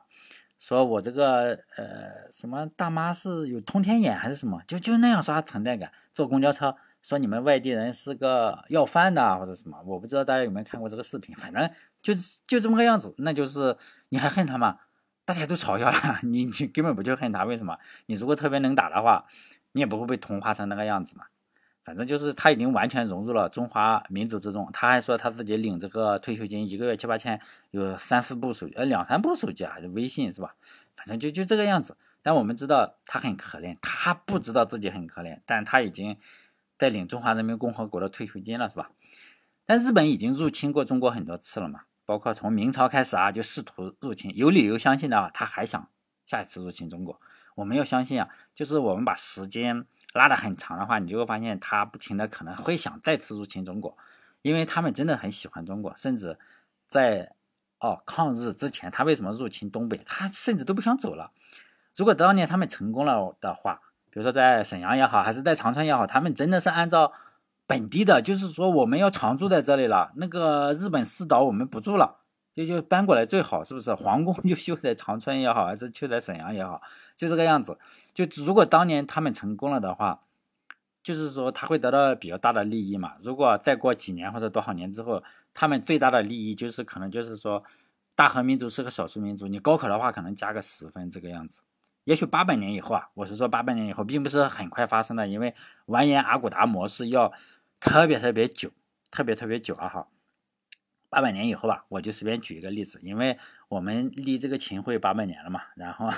[0.61, 5.93] 说我这个呃什么大妈是有通天眼还是什么，就就那样刷存在感。
[6.15, 11.71] 坐公交车说你们外地人是个要饭的或者什么，我不知道大家有没有看过这个视频，反正
[12.03, 12.13] 就
[12.47, 13.15] 就这么个样子。
[13.19, 13.77] 那就是
[14.09, 14.79] 你还恨他吗？
[15.29, 17.45] 大家都嘲笑他， 你你根本不就恨他？
[17.45, 17.77] 为什么？
[18.07, 19.27] 你如果特别能打的话，
[19.73, 21.27] 你也不会被同化成那个样子嘛。
[21.85, 24.71] 反正就是他已经完全融入了中华民族之中。
[24.73, 27.39] 他还说他自己领这个退休金，一个月七八千，
[27.73, 30.55] 有三四部手，呃，两三部手机还是微信是吧？
[30.97, 31.99] 反正就就这个样子。
[32.23, 36.17] 但我们知道他很可怜，他不知道自己很可怜，但他已经
[36.79, 38.91] 带领中华人民共和国的退休金了是吧？
[39.67, 44.35] 但日本已经入侵过中国很多次了嘛，包括从明朝开始啊，就试图入侵。
[44.35, 45.91] 有理由相信的话，他还想
[46.25, 47.21] 下一次入侵中国。
[47.55, 49.85] 我们要相信啊，就是我们把时间。
[50.15, 53.95] 拉得很长的话，你就会发现他不停的可能会想再次入侵中国，
[54.41, 56.39] 因为他们真的很喜欢中国，甚至
[56.87, 57.35] 在
[57.79, 59.99] 哦抗日之前，他为什么入侵东北？
[60.07, 61.31] 他甚至都不想走了。
[61.95, 67.13] 如果当年他们成功了的话，比如说在沈阳也好，还是在长春也好，他们真的是按照
[67.69, 72.17] 本地的，就是说我们要常住在这里了，那个日本四岛我们不住了。
[72.55, 73.95] 就就搬过来最好，是不是？
[73.95, 76.83] 皇宫 就修在长春也好，还是修在沈阳也好，
[77.17, 77.79] 就这个样子。
[78.13, 80.23] 就如果当年他们成功了的话，
[81.01, 83.13] 就是说他会得到比较大的利益嘛。
[83.21, 85.23] 如果再过几年或者多少年之后，
[85.55, 87.63] 他们最大的利益就是可能就是说，
[88.17, 91.61] 大和民族是个少数民族，你高考的话可能加个十分这个样子。
[92.05, 95.55] 也许八百年以后啊，我是说八百年以后，并不是很快发生的，因为
[95.87, 97.31] 完颜阿骨达模式要
[97.81, 98.71] 特别特别久，
[99.11, 100.09] 特别特别久啊哈。
[101.11, 103.39] 八百年以后吧，我就随便举一个例子，因为
[103.69, 105.63] 我们离这个秦桧八百年了嘛。
[105.75, 106.11] 然后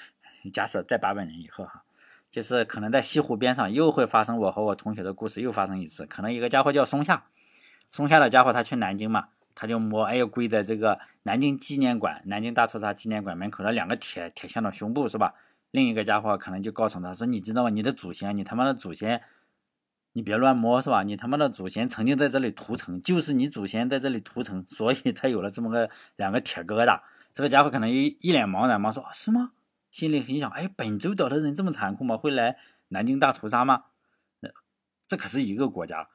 [0.54, 1.84] 假设在八百年以后哈，
[2.30, 6.06] 就是可能在西湖边上又会发生我和我同学的故事，又发生一次。
[6.06, 7.24] 可能一个家伙叫松下，
[7.90, 15.34] 松下的家伙他去南京嘛，他就摸，哎呦，跪在这个南京纪念馆、南京大屠杀纪念馆门口的两个铁铁像的胸部是吧？
[15.70, 17.68] 另一个家伙可能就告诉他说：“你知道吗？
[17.68, 19.20] 你的祖先，你他妈的祖先。”
[20.18, 21.04] 你别乱摸是吧？
[21.04, 27.00] 你他妈的祖先曾经在这里屠城，就是你祖先在这里屠城，所以才有了这么个两个铁疙瘩。
[27.32, 29.52] 这个家伙可能一一脸茫然嘛，说是吗？
[29.92, 32.16] 心里很想，哎，本州岛的人这么残酷吗？
[32.16, 32.56] 会来
[32.88, 33.84] 南京大屠杀吗？
[34.40, 34.50] 那
[35.06, 36.08] 这可是一个国家，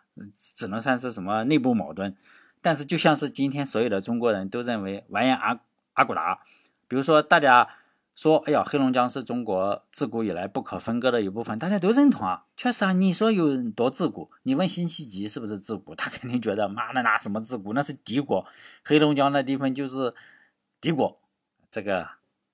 [0.54, 2.18] 只能算是什么内部矛盾。
[2.62, 5.62] 但是就像是今天所有的中国人都认为完颜阿
[5.94, 6.42] 阿骨达，
[6.90, 7.70] 比如说大家。
[8.16, 12.46] 说，哎呀，黑龙江是中国自古以来不可分割的一部分，大家都认同啊。
[12.56, 14.30] 确实啊，你说有多自古？
[14.44, 15.96] 你问辛弃疾是不是自古？
[15.96, 17.74] 他肯定觉得，妈的，那什么自古？
[17.74, 18.46] 那是敌国，
[18.84, 20.14] 黑龙江那地方就是
[20.80, 21.20] 敌国。
[21.72, 22.08] 这个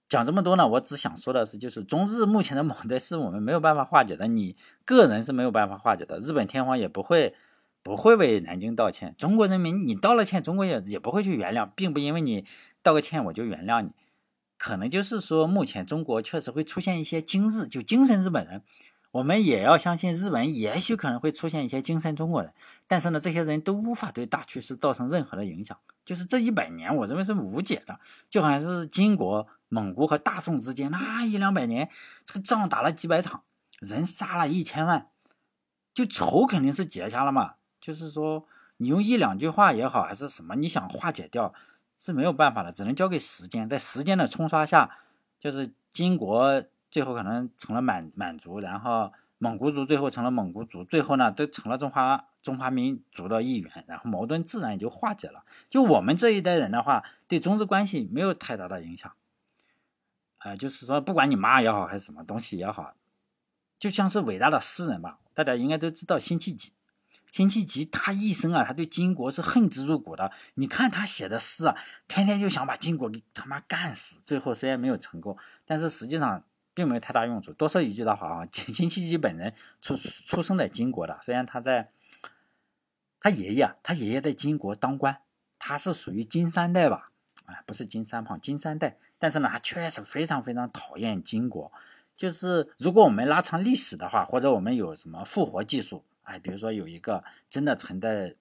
[0.08, 7.36] 讲这么多呢，我只想说的是，就是中日目前的矛盾是我们没有办法化解的，你个人是没有办法化解的，日本天皇也不会
[7.84, 12.46] 不会为南京道歉，中国人民你道了歉，中国也也不会去原谅，并不因为你
[12.82, 13.92] 道个歉我就原谅你。
[14.60, 18.62] 可能就是说，目前中国确实会出现一些精日，就精神日本人。
[19.12, 22.54] 我们也要相信，日本也许可能会出现一些精神中国人。
[22.86, 25.76] 但是呢，这些人都无法对大趋势造成任何的影响。
[26.06, 31.90] 就是这一百年，我认为是无解的，就好像是金国、蒙古和大宋之间那一两百年，
[32.26, 33.44] 这个仗打了几百场，
[33.80, 35.08] 人杀了一千万，
[35.94, 37.56] 就仇肯定是结下了嘛。
[37.80, 38.46] 就是说，
[38.78, 41.54] 你用一两句话也好，还是什么，你想化解掉。
[42.00, 43.68] 是没有办法的，只能交给时间。
[43.68, 44.90] 在时间的冲刷下，
[45.38, 55.44] 就是金国最后可能成了满满族，然后蒙古族最后成了蒙古族，最后呢都成了中华中华民族的一员，然后矛盾自然也就化解了。
[55.70, 59.12] 就我们这一代人的话，对中日关系没有太大的影响。
[60.38, 62.94] 呃，就是说不管你妈也好，还是什么东西也好，
[63.78, 66.72] 就像是伟大的诗人吧，大家应该都知道辛弃疾。
[67.32, 70.32] 辛弃疾他一生啊，他对金国是恨之入骨的。
[70.56, 71.76] 你看他写的诗啊，
[72.08, 74.20] 天天就想把金国给他妈干死。
[74.26, 77.54] 最后虽然没有成功，但是实际上并没有太大用处。
[77.54, 81.92] 多说一句的话啊，辛弃疾本人出出生在金国的，虽然他在
[83.20, 85.22] 他爷爷，他爷爷在金国当官，
[85.58, 87.12] 他是属于金三代吧？
[87.46, 88.98] 哎，不是金三胖，金三代。
[89.18, 91.72] 但是呢，他确实非常非常讨厌金国。
[92.16, 98.36] 就是如果我们拉长历史的话，或者我们有什么复活技术，哎，比如说有一个真的存在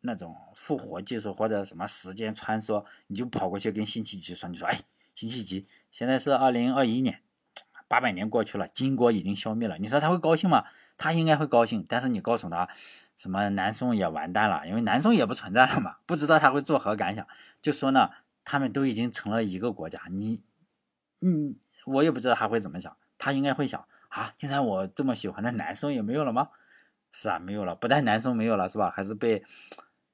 [0.00, 4.80] 那种复活技术，或者什么时间穿梭，你就跑过去跟辛弃疾说，你说，哎，
[5.14, 7.22] 辛弃疾，现在是二零二一年，
[7.88, 10.64] 八百年过去了，金国已经消灭了，你说他会高兴吗？
[10.96, 11.84] 他应该会高兴。
[11.88, 12.68] 但是你告诉他，
[13.16, 17.26] 什么南宋也完蛋了，因为南宋也不存在了嘛，不知道他会作何感想。
[17.60, 18.10] 就说呢。
[18.42, 20.42] 他们都已经成了一个国家，你，
[21.20, 22.96] 嗯，我也不知道他会怎么想。
[23.18, 26.48] 他应该会想啊，现在我这么喜欢的南宋也没有了吗？
[27.12, 27.74] 是啊，没有了。
[27.74, 28.90] 不但南宋没有了，是吧？
[28.90, 29.44] 还是被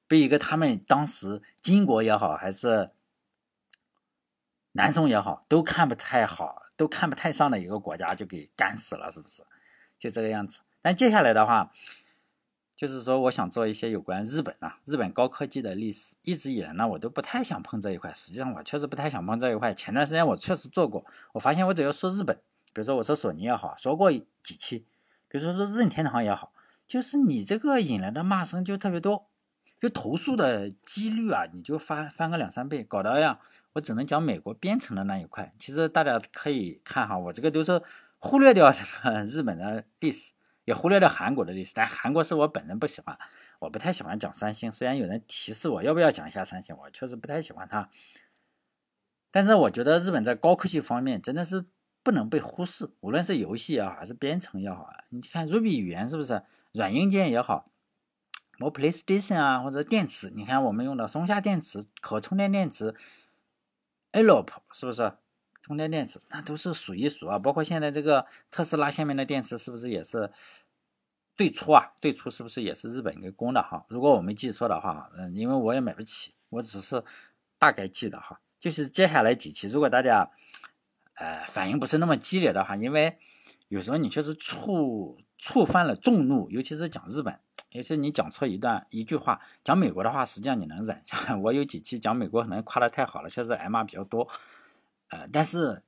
[0.07, 2.91] 被一个他们当时金国也好，还是
[4.73, 9.43] 南宋也好，都看不太好，都看不太上的一个国家就给干死了，是不是？
[9.97, 10.59] 就这个样子。
[10.81, 11.71] 但接下来的话。
[12.75, 16.15] 就是说，我想做一些有关日本啊、日本高科技的历史。
[16.21, 18.13] 一直以来呢，我都不太想碰这一块。
[18.13, 19.73] 实际上，我确实不太想碰这一块。
[19.73, 22.37] 前段时间我确实做过，我发现我只要说日本，
[22.73, 24.85] 比如说我说索尼也好，说过几期，
[25.27, 26.51] 比如说说任天堂也好，
[26.87, 29.29] 就是你这个引来的骂声就特别多，
[29.79, 33.39] 就投诉的几率啊，你就翻翻个两三倍，搞得呀，
[33.73, 35.53] 我只能讲美国编程的那一块。
[35.59, 37.81] 其实大家可以看哈，我这个都是
[38.17, 38.73] 忽略掉
[39.27, 40.33] 日本的历史。
[40.65, 43.17] 也忽略掉韩国的历史，但韩国是我本人不喜欢，
[43.59, 44.69] 我不太喜欢讲三星。
[44.69, 47.89] 虽然有人提示我要不要讲一下三星，我确实不太喜欢它。
[49.31, 51.63] 但是我觉得日本在高科技方面真的是
[52.03, 56.43] 不能被忽视，无论是游戏也好，还是编程也好，你看 Ruby 语言是不是
[56.77, 57.71] 软硬件也好，
[58.59, 62.95] 我 PlayStation 啊，或者电池，你看我们用的松下电池、可充电电池
[64.11, 65.17] a l o p 是不是
[65.63, 66.19] 充电电池？
[66.29, 70.31] 那都是数一数二，包括现在这个特斯拉下面的电池是不是也是？
[71.35, 73.85] 最初啊，最初是不是也是日本给供的哈？
[73.89, 77.03] 如果我没记错的话，嗯，因为我也买不起，我只是
[77.59, 78.41] 大概记得哈。
[78.59, 80.31] 就是接下来几期，如果大家
[81.13, 83.19] 呃反应不是那么激烈的话，因为
[83.67, 87.39] 有时候你确实触触犯了众怒，尤其是讲日本，
[87.71, 91.01] 尤其你讲错一段一句话，讲美国的话，实际上你能忍。
[91.03, 94.27] 下 我有几期讲美国可能夸的太好了，确实挨骂比较多，
[95.09, 95.83] 呃，但是。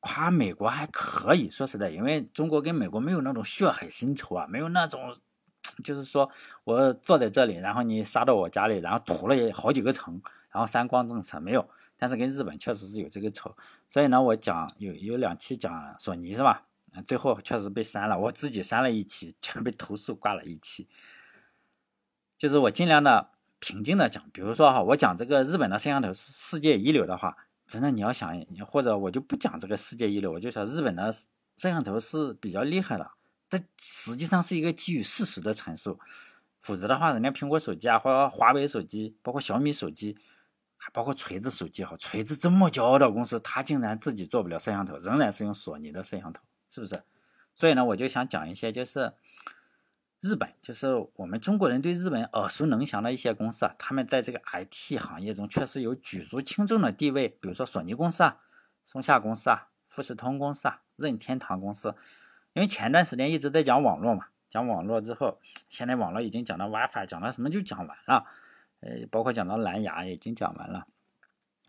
[0.00, 5.14] 夸美国还可以说实在，因为中国跟美国没有那种血海深仇啊，没有那种，
[5.84, 6.28] 就是说
[6.64, 11.70] 我坐在这里，然后你杀到我家里，然后屠了好几个城，然后三光政策没有。
[11.96, 13.56] 但是跟日本确实是有这个仇，
[13.88, 16.64] 所以呢，我讲有有两期讲索尼是吧？
[17.04, 20.88] 最后确实被删了，我自己删了一期，全被投诉挂了一期。
[22.38, 27.36] 就是我尽量的平静的讲，比如说哈，我讲这个日本的摄像头是世界一流的话。
[27.66, 33.10] 真的，你要想，或者我就不讲这个世界一流，我就说日本的摄像头是比较厉害的，
[33.50, 35.98] 这实际上是一个基于事实的陈述。
[36.60, 40.16] 否则的话，人家苹果手机啊，或者华为手机，包括小米手机，
[40.76, 46.40] 还包括锤子手机哈，锤子这么骄傲的公司，它竟然自己做不了摄像头，仍然是用索尼的摄像头，
[46.76, 47.02] 是不是？
[47.54, 49.14] 所以呢，我就想讲一些，就是。
[50.22, 57.28] 日本就是我们中国人对日本耳熟能详的一些公司啊，他们在这个 IT 行业中确实有举足轻重的地位。
[57.28, 58.40] 比如说索尼公司啊、
[58.82, 61.94] 松下公司啊、富士通公司啊、任天堂公司。
[62.54, 68.24] 因为前段时间一直在讲网络嘛，讲网络之后，现在网络已经讲到 WiFi，讲到什么就讲完了，
[68.80, 70.86] 呃，包括讲到蓝牙已经讲完了。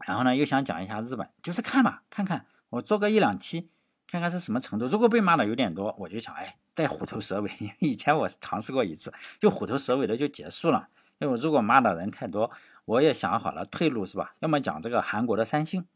[0.08, 3.70] 然后呢，又想讲一下日本，就是看嘛，看看我做个一两期，
[4.08, 4.88] 看看是什么程度。
[4.88, 6.58] 如果被骂的有点多，我就想，哎。
[6.78, 10.90] 带虎头蛇尾，因为以前我尝试过一次，就虎头蛇尾的就结束了。
[11.18, 12.52] 因为如果骂的人太多，
[12.86, 14.36] 我也想好了退路是吧？
[14.42, 15.88] 要么讲这个韩国的三星，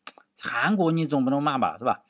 [0.42, 2.02] 韩国你总不能骂吧是吧？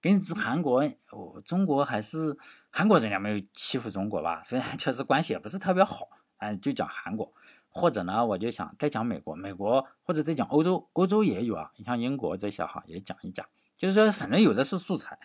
[0.00, 2.38] 跟韩国，我中国还是
[2.70, 4.44] 韩国人家没有欺负中国吧？
[4.44, 7.32] 虽然确实关系也不是特别好，哎，就讲韩国，
[7.68, 13.44] 或者呢，我就想再讲美国，美国或者再讲欧洲，欧洲也有啊，你像英国这些哈也讲一讲，
[13.78, 15.18] 就是说反正有的是素材。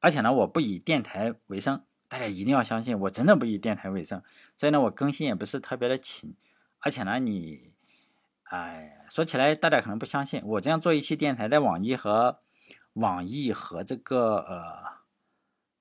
[0.00, 4.22] 而且呢，我不以电台为生，大家一定要相信，我真的不以电台为生。
[4.56, 6.36] 所以呢，我更新也不是特别的勤。
[6.78, 7.72] 而且呢，你，
[8.44, 12.38] 哎，说起来大家可能不相信，我这样做一期电台，在网易和
[12.92, 15.02] 网易和这个呃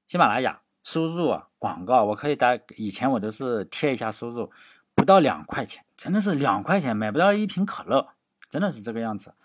[0.07, 4.51] 喜马拉雅收入啊广告，我可以打，以前我都是贴一下收入，
[4.95, 8.15] 不到两块钱，真的是两块钱买不到一瓶可乐，
[8.49, 9.35] 真的是这个样子。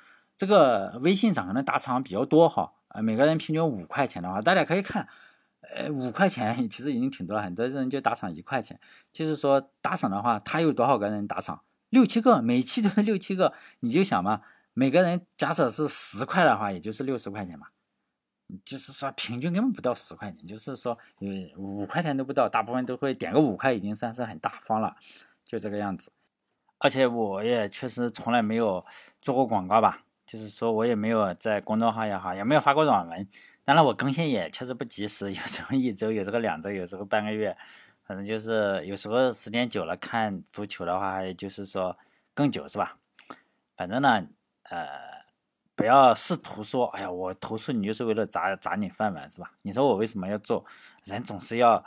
[0.43, 2.73] 这个微信上可能打赏比较多哈。
[2.89, 5.07] 啊，每个人平均五块钱的话，大家可以看，
[5.61, 8.81] 呃，五块钱 其实已经挺多了，很多人就打赏一块钱。
[9.13, 11.63] 就是说打赏的话，他有多少个人打赏？
[11.91, 14.41] 六七个，每期都是六七个，你就想嘛，
[14.75, 17.69] 每个人假设是十块的话，也就是六十块钱嘛。
[18.65, 24.97] 就是说平均根本不到十块钱，就是说呃五块钱都不到，大部分都会点个五块，已经算是很大方了，
[25.45, 26.11] 就这个样子。
[26.79, 28.85] 而且我也确实从来没有
[29.21, 33.29] 做过广告吧，就是说我也没有在公众号也好，也没有发过软文。
[33.65, 37.57] 当然我更新也确实不及时， 有时候一周，有时候两周，有时候半个月，
[38.05, 41.97] 反正就是有时候时间久了看足球的话，就是说
[42.35, 42.99] 更久是吧？
[43.77, 44.27] 反正呢，
[44.65, 45.13] 呃。
[45.75, 49.53] 不要试图说，哎呀，我投诉你就是为了砸砸你饭碗，是吧？
[49.63, 50.65] 你说我为什么要做？
[51.03, 51.83] 人总是要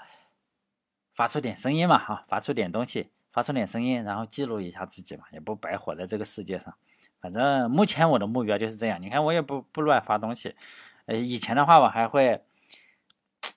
[1.13, 6.73] 发出点声音嘛，哈，发出点东西，发出点声音，然后记录一下自己嘛，也不白活在这个世界上。
[7.19, 9.01] 反正目前我的目标就是这样。
[9.01, 10.55] 你看，我也不不乱发东西。
[11.05, 12.45] 呃，以前的话我还会，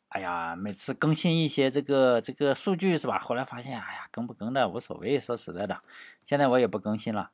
[0.08, 3.20] 哎呀，每次更新一些这个这个数据是吧？
[3.20, 5.20] 后来发现，哎呀，更不更的无所谓。
[5.20, 5.80] 说实在的，
[6.24, 7.30] 现在我也不更新了，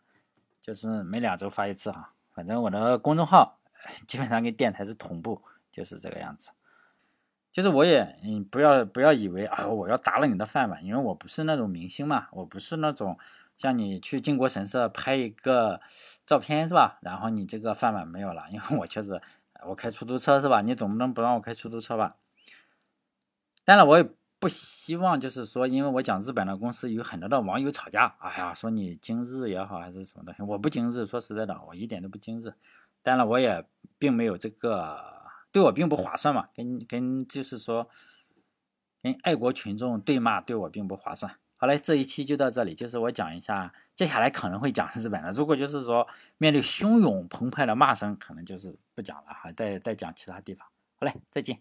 [0.61, 2.13] 就是每两周发一次哈。
[2.35, 3.59] 反正我的公众号
[4.07, 5.41] 基本上跟电台是同步，
[5.73, 6.51] 就是这个样子。
[7.55, 13.17] 就是我也，嗯，不要不要以为啊，我要砸了你的饭碗，因为我不是那种明星嘛，我不是那种
[13.57, 15.81] 像你去靖国神社拍一个
[16.27, 16.99] 照片是吧？
[17.01, 19.23] 然后你这个饭碗没有了，因为我确实
[19.69, 20.63] 我开出租车是吧？
[20.63, 22.17] 你总不能不让我开出租车吧？
[23.65, 24.07] 当然我也。
[24.41, 32.53] 不希望就是说，因为我讲日本的公司有很多的网友吵架，哎呀，说你精日也好还是什么东西，我不精日，说实在的，我一点都不精日。
[33.03, 33.65] 当然，我也
[33.99, 35.14] 并没有这个，
[35.55, 37.89] 对我并不划算嘛，跟跟就是说，
[39.01, 41.39] 跟爱国群众对骂，对我并不划算。
[41.55, 45.31] 好嘞，这一期就到这里，就是我讲一下，接下来可能会讲日本的。
[45.31, 50.67] 如果就是说面对汹涌澎湃的骂声，可能就是不讲了，哈再再讲其他地方。
[50.97, 51.61] 好嘞，再见。